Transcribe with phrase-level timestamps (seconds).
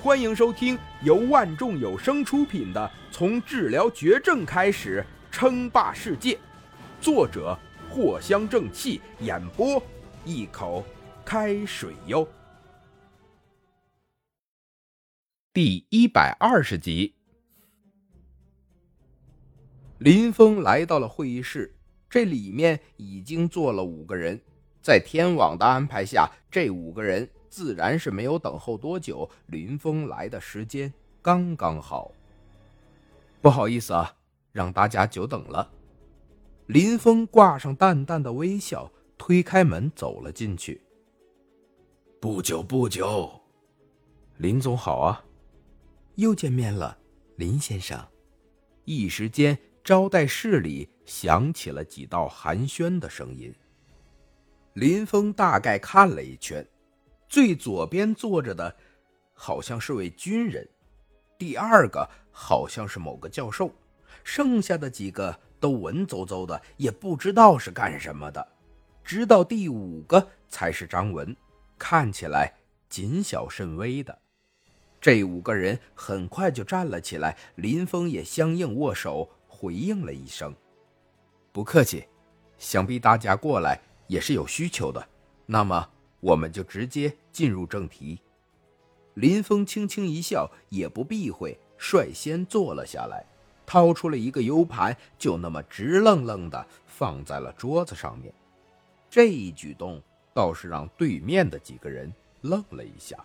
[0.00, 2.80] 欢迎收听由万众有声出品的
[3.12, 6.34] 《从治疗绝症开始称霸世界》，
[7.00, 7.58] 作者
[7.90, 9.82] 藿香正气，演播
[10.24, 10.84] 一口
[11.24, 12.26] 开水哟。
[15.52, 17.16] 第一百二十集，
[19.98, 21.74] 林峰来到了会议室，
[22.08, 24.40] 这里面已经坐了五个人，
[24.80, 27.28] 在天网的安排下，这五个人。
[27.48, 32.12] 自然是没有等候多久，林峰来的时间刚刚好。
[33.40, 34.16] 不好意思啊，
[34.52, 35.70] 让大家久等了。
[36.66, 40.82] 林峰挂上淡淡的微笑，推开门走了进去。
[42.20, 43.40] 不久不久，
[44.36, 45.24] 林总好啊，
[46.16, 46.98] 又见面了，
[47.36, 48.06] 林先生。
[48.84, 53.54] 一时间，招待室里响起了几道寒暄的声音。
[54.74, 56.66] 林峰大概看了一圈。
[57.28, 58.74] 最左边坐着的，
[59.34, 60.64] 好像是位军人；
[61.36, 63.70] 第二个好像是某个教授，
[64.24, 68.48] 剩下的几个都文绉绉的，也不知道是干什么的。
[69.04, 71.36] 直到第五个才是张文，
[71.78, 72.52] 看起来
[72.88, 74.18] 谨小慎微的。
[75.00, 80.54] 这五个人很快就站了起来，林峰也相应握手回应了一声
[81.52, 82.06] ：“不客气。”
[82.58, 85.08] 想必大家过来也是有需求的。
[85.46, 85.88] 那么。
[86.20, 88.20] 我们就直接进入正题。
[89.14, 93.26] 林峰轻轻一笑，也不避讳，率先坐了下来，
[93.66, 98.32] 掏出了一个 U 盘，就那么直愣愣的放在了桌子上面。
[99.10, 100.00] 这一举动
[100.32, 103.16] 倒是让对面的几个人愣了一下。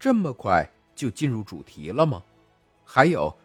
[0.00, 2.22] 这么快就进入主题了吗？
[2.84, 3.36] 还有，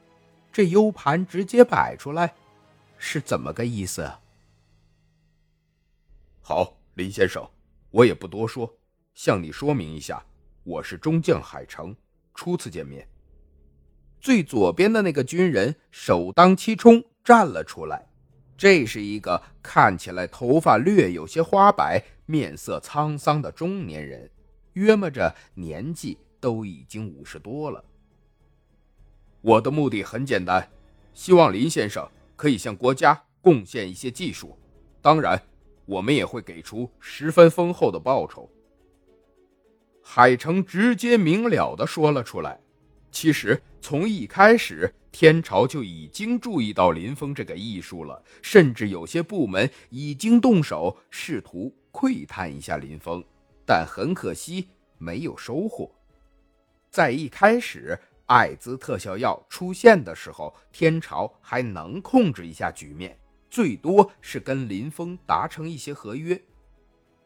[0.52, 2.34] 这 U 盘直接摆出来，
[2.98, 4.12] 是怎么个意思？
[6.42, 7.48] 好，林先生。
[7.90, 8.78] 我也不多说，
[9.14, 10.24] 向你说明一下，
[10.64, 11.96] 我是中将海城，
[12.34, 13.08] 初次见面。
[14.20, 18.06] 最左边的那个军人首当其冲站了出来，
[18.58, 24.30] 这是一个看起来头发略有些花白、面色沧桑的中年人，
[24.74, 27.84] 约摸着年纪都已经五十多了。
[29.42, 30.70] 我的目的很简单，
[31.14, 32.06] 希望林先生
[32.36, 34.58] 可以向国家贡献一些技术，
[35.02, 35.42] 当然。
[35.88, 38.48] 我们也会给出十分丰厚的报酬。
[40.04, 42.60] 海城直接明了的说了出来。
[43.10, 53.24] 其实从一开始，天朝就已经注意到林峰这个艺术了，甚至有些部门已经动手试图窥探一下林峰，
[53.66, 54.68] 但很可惜
[54.98, 55.90] 没有收获。
[56.92, 63.18] 在一开始，艾滋特效药出现的时候，天朝还能控制一下局面。
[63.50, 66.42] 最多是跟林峰达成一些合约，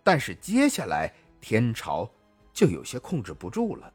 [0.03, 2.09] 但是接下来天朝
[2.53, 3.93] 就有些控制不住了。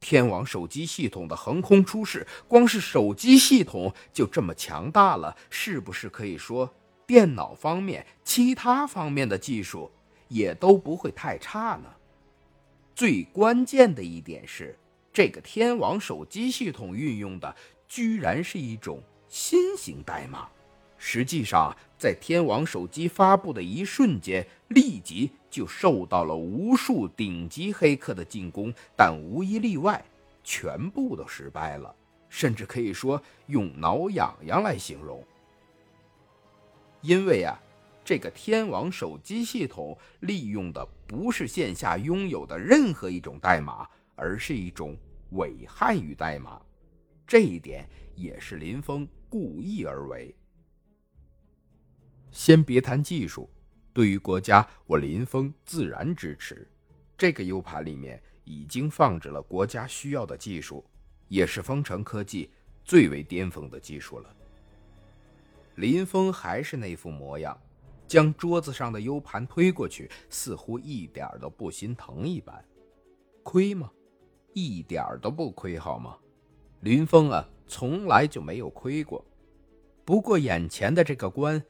[0.00, 6.74] 天网手机系统的横空出世，光是手机系统就这么强大了，是不是可以说
[7.06, 9.90] 电脑方面、其他方面的技术
[10.28, 11.90] 也都不会太差呢？
[12.94, 14.78] 最关键的一点是，
[15.12, 17.54] 这个天网手机系统运用的
[17.86, 20.48] 居然是一种新型代码。
[21.02, 30.04] 实际上，在天网手机发布的一瞬间，立即就受到了无数顶级黑客的进攻，但无一例外，
[30.44, 31.92] 全部都失败了，
[32.28, 35.24] 甚至可以说用“挠痒痒”来形容。
[37.00, 37.58] 因为啊，
[38.04, 44.94] 这个天网手机系统利用的不是线下拥有的任何一种代码，而是一种
[45.30, 46.60] 伪汉语代码，
[47.26, 50.34] 这一点也是林峰故意而为。
[52.32, 53.50] 先别谈技术，
[53.92, 56.68] 对于国家，我林峰自然支持。
[57.18, 60.84] 这个 U 盘里面已经放置了国家需要的技术，
[61.28, 62.50] 也是丰城科技
[62.84, 64.34] 最为巅峰的技术了。
[65.74, 67.60] 林峰还是那副模样，
[68.06, 72.64] 将桌子上的 U 盘推过去，似乎一点都不心疼一般。
[73.42, 73.90] 亏吗？
[74.52, 76.16] 一点都不亏，好吗？
[76.80, 79.24] 林峰啊，从来就没有亏过。
[80.04, 81.62] 不过眼前的这个关。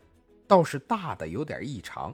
[0.50, 2.12] 倒是大的有点异常，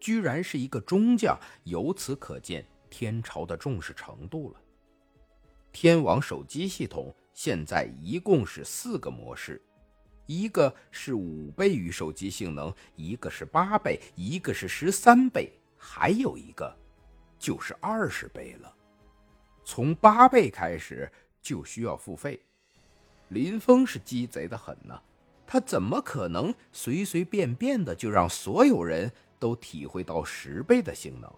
[0.00, 4.60] 居然是一个中将，由此可见天朝的重视程度了。
[5.70, 9.62] 天网手机系统现在一共是四个模式，
[10.26, 16.76] 一个是五倍于手机性能，一个是八倍，一个是十三倍，还有一个
[17.38, 18.76] 就是二十倍了。
[19.62, 21.08] 从八倍开始
[21.40, 22.40] 就需要付费。
[23.28, 25.00] 林峰是鸡贼的很呢。
[25.46, 31.30] 他怎么可能随随便便的就让所有人都体会到十倍的性能？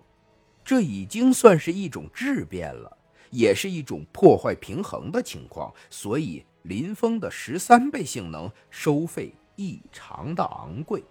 [0.64, 2.96] 这已经算是一种质变了。
[3.30, 11.04] 也是一种破坏平衡的情况，所以林峰的十三倍性能收费异常的昂贵。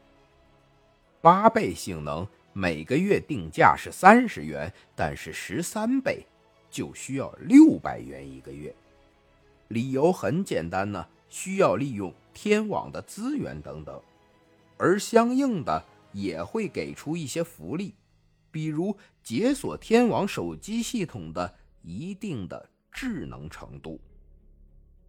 [1.21, 6.25] 八倍性能每个月定价是三十元，但是十三倍
[6.71, 8.73] 就需要六百元一个月。
[9.67, 13.99] 理由很简单呢，需要利用天网的资源等等，
[14.77, 17.95] 而相应的也会给出一些福利。
[18.51, 21.51] 比如解锁天网手机系统的
[21.81, 23.99] 一定的智能程度，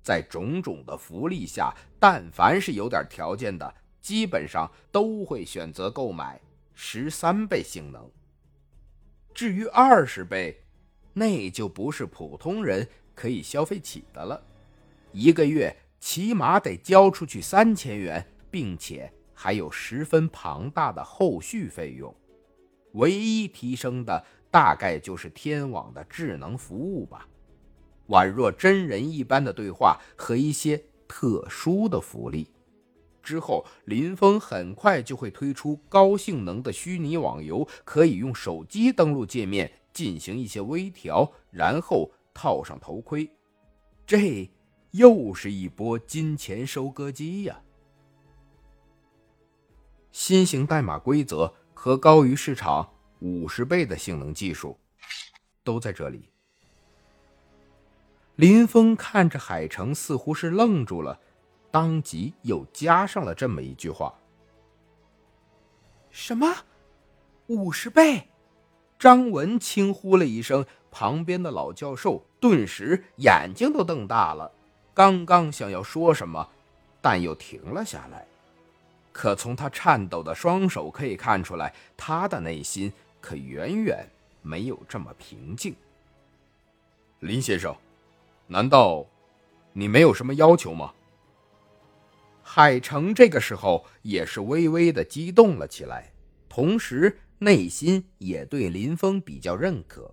[0.02, 1.70] 在种种的福利下，
[2.00, 6.40] 但凡是有点条件的，基本上都会选择购买
[6.72, 8.10] 十三倍性能。
[9.34, 10.62] 至于二十倍，
[11.12, 14.42] 那就不是普通人可以消费起的了，
[15.12, 22.14] 一个月起码得交出去三千元，并且还有十分庞大的后续费用。
[22.92, 27.28] 唯一提升的大概就是天网的智能服务吧，
[28.08, 32.48] 宛若真人一般的对话和一些特殊的福利。
[33.22, 43.30] 之后，林峰很快就会推出高性能的虚拟网游，可以用手机登录界面进行一些微调，然后套上头盔。
[44.06, 44.50] 这
[44.92, 47.60] 又是一波金钱收割机呀！
[50.12, 51.54] 新型代码规则。
[51.80, 52.90] 和高于市场
[53.20, 54.76] 五十倍的性能技术，
[55.62, 56.28] 都在这里。
[58.34, 61.20] 林峰看着海城，似乎是愣住了，
[61.70, 64.12] 当即又加上了这么一句话
[66.10, 66.52] ：“什么？
[67.46, 68.26] 五十倍？”
[68.98, 74.52] 张文轻呼了一声，旁边的老教授顿时眼睛都瞪大了，
[74.98, 76.48] 刚刚想要说什么，
[77.00, 78.26] 但又停了下来。
[79.12, 84.04] 可从他颤抖的双手可以看出来，他的内心可远远
[84.42, 85.72] 没有这么平静。
[87.20, 87.72] 林先生，
[88.48, 89.06] 难道
[89.72, 90.92] 你没有什么要求吗？
[92.42, 96.10] 海城这个时候也是微微的激动了起来，
[96.48, 100.12] 同时内心也对林峰比较认可。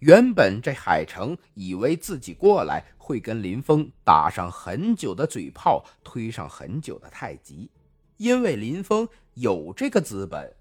[0.00, 7.70] 原本这海城以为自己过来会跟林峰打上很久的嘴炮，推上很久的太极。
[8.16, 10.54] 因为林峰有这个资本，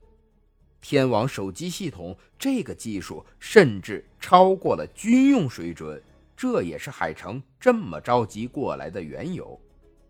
[0.81, 6.01] 天网手机系统这个技术甚至超过了军用水准，
[6.35, 9.59] 这也是海城这么着急过来的缘由。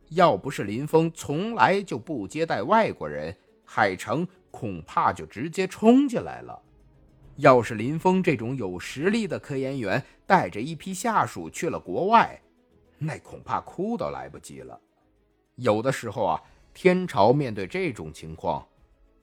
[0.09, 3.35] 要不是林峰从来就不接待外国人，
[3.65, 6.61] 海城恐怕就直接冲进来了。
[7.37, 12.41] 要是林峰这种有实力的科研员带着一批下属去了国外，
[12.97, 14.79] 那恐怕哭都来不及了。
[15.55, 16.41] 有的时候啊。
[16.75, 18.67] 天朝面对这种情况，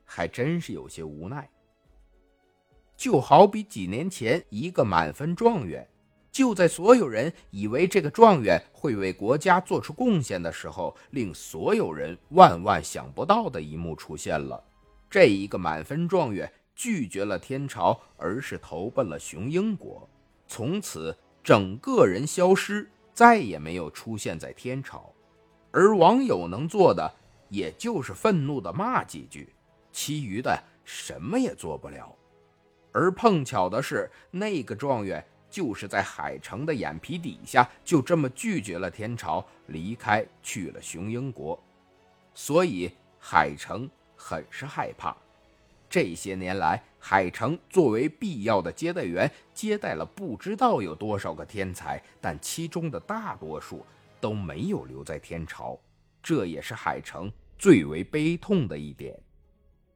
[0.04, 1.50] 还真是有些无奈。
[2.96, 5.84] 就好比几年前一个满分状元，
[6.30, 14.62] 就在所有人以为这个状元会为国家做出贡献的时候，令所有人万万想不到的一幕出现了：
[15.10, 16.48] 这一个满分状元
[16.80, 20.08] 拒绝了天朝，而是投奔了雄鹰国，
[20.46, 25.12] 从此整个人消失，再也没有出现在天朝。
[25.72, 27.16] 而网友能做的。
[27.50, 29.52] 也就是愤怒的骂几句，
[29.90, 32.14] 其余的什么也做不了。
[32.92, 41.60] 而碰巧的是，那个状元就是在海城的眼皮底下，就这么拒绝了天朝，离开去了雄鹰国。
[42.34, 45.16] 所以海城很是害怕。
[45.90, 53.84] 这些年来，海城作为必要的接待员，接待了不知道有多少个天才，但其中的大多数
[54.20, 55.76] 都没有留在天朝。
[56.22, 59.18] 这也是海城最为悲痛的一点，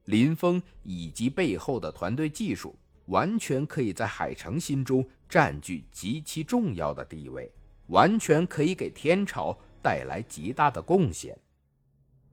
[0.06, 2.74] 林峰以及背后的团队技术，
[3.06, 7.48] 完全可以在海城心中占据极其重要的地位，
[7.86, 11.38] 完全可以给天朝带来极大的贡献。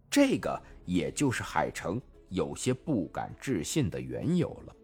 [0.10, 2.02] 这个也就是海城
[2.32, 4.76] 有些不敢置信的缘由了。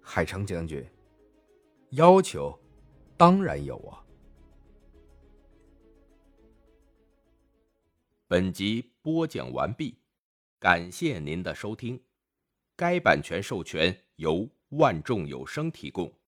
[0.00, 0.86] 海城将军，
[1.90, 2.58] 要求
[3.16, 4.04] 当然有啊。
[8.26, 9.98] 本集播讲完毕，
[10.58, 11.98] 感谢您的收听。
[12.76, 16.12] 该版权授权由万众有声提供。